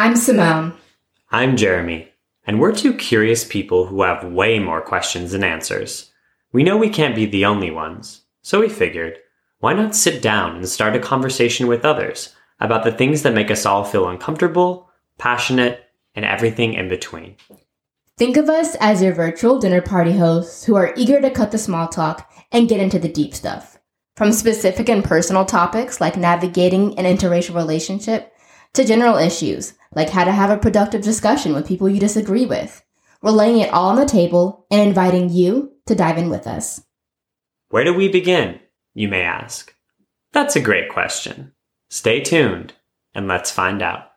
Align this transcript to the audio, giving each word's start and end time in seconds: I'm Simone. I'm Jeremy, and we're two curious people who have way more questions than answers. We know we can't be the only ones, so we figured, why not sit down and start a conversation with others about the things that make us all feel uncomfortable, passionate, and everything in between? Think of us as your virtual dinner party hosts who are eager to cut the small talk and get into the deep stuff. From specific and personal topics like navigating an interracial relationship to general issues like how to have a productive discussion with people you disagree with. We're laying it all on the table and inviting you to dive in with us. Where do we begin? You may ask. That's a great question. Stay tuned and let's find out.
I'm 0.00 0.14
Simone. 0.14 0.74
I'm 1.32 1.56
Jeremy, 1.56 2.08
and 2.46 2.60
we're 2.60 2.70
two 2.70 2.94
curious 2.94 3.44
people 3.44 3.86
who 3.86 4.02
have 4.02 4.22
way 4.22 4.60
more 4.60 4.80
questions 4.80 5.32
than 5.32 5.42
answers. 5.42 6.12
We 6.52 6.62
know 6.62 6.76
we 6.76 6.88
can't 6.88 7.16
be 7.16 7.26
the 7.26 7.44
only 7.46 7.72
ones, 7.72 8.20
so 8.40 8.60
we 8.60 8.68
figured, 8.68 9.18
why 9.58 9.72
not 9.72 9.96
sit 9.96 10.22
down 10.22 10.54
and 10.54 10.68
start 10.68 10.94
a 10.94 11.00
conversation 11.00 11.66
with 11.66 11.84
others 11.84 12.32
about 12.60 12.84
the 12.84 12.92
things 12.92 13.22
that 13.22 13.34
make 13.34 13.50
us 13.50 13.66
all 13.66 13.82
feel 13.82 14.08
uncomfortable, 14.08 14.88
passionate, 15.18 15.84
and 16.14 16.24
everything 16.24 16.74
in 16.74 16.88
between? 16.88 17.34
Think 18.16 18.36
of 18.36 18.48
us 18.48 18.76
as 18.76 19.02
your 19.02 19.14
virtual 19.14 19.58
dinner 19.58 19.82
party 19.82 20.16
hosts 20.16 20.62
who 20.62 20.76
are 20.76 20.94
eager 20.96 21.20
to 21.20 21.28
cut 21.28 21.50
the 21.50 21.58
small 21.58 21.88
talk 21.88 22.32
and 22.52 22.68
get 22.68 22.78
into 22.78 23.00
the 23.00 23.08
deep 23.08 23.34
stuff. 23.34 23.80
From 24.14 24.30
specific 24.30 24.88
and 24.88 25.02
personal 25.02 25.44
topics 25.44 26.00
like 26.00 26.16
navigating 26.16 26.96
an 27.00 27.04
interracial 27.04 27.56
relationship 27.56 28.32
to 28.74 28.84
general 28.84 29.16
issues 29.16 29.74
like 29.94 30.10
how 30.10 30.24
to 30.24 30.32
have 30.32 30.50
a 30.50 30.58
productive 30.58 31.02
discussion 31.02 31.54
with 31.54 31.66
people 31.66 31.88
you 31.88 32.00
disagree 32.00 32.46
with. 32.46 32.84
We're 33.22 33.30
laying 33.32 33.58
it 33.58 33.72
all 33.72 33.88
on 33.90 33.96
the 33.96 34.06
table 34.06 34.66
and 34.70 34.80
inviting 34.80 35.30
you 35.30 35.72
to 35.86 35.94
dive 35.94 36.18
in 36.18 36.30
with 36.30 36.46
us. 36.46 36.82
Where 37.70 37.84
do 37.84 37.92
we 37.92 38.08
begin? 38.08 38.60
You 38.94 39.08
may 39.08 39.22
ask. 39.22 39.74
That's 40.32 40.56
a 40.56 40.60
great 40.60 40.88
question. 40.88 41.52
Stay 41.90 42.20
tuned 42.20 42.74
and 43.14 43.26
let's 43.28 43.50
find 43.50 43.82
out. 43.82 44.07